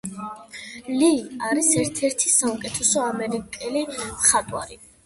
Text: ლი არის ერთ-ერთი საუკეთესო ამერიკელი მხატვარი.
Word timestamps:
ლი 1.01 1.09
არის 1.49 1.69
ერთ-ერთი 1.83 2.35
საუკეთესო 2.39 3.07
ამერიკელი 3.13 3.89
მხატვარი. 3.97 4.85